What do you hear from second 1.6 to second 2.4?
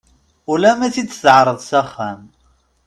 axxam.